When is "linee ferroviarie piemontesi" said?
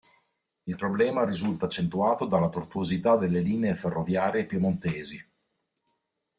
3.39-5.23